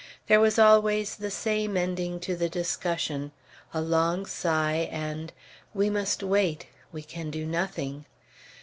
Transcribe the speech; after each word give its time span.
There 0.25 0.39
was 0.39 0.57
always 0.57 1.15
the 1.15 1.29
same 1.29 1.77
ending 1.77 2.19
to 2.21 2.35
the 2.35 2.49
discussion, 2.49 3.33
a 3.71 3.81
long 3.81 4.25
sigh, 4.25 4.89
and, 4.91 5.31
"We 5.75 5.91
must 5.91 6.23
wait, 6.23 6.65
we 6.91 7.03
can 7.03 7.29
do 7.29 7.45
nothing." 7.45 8.05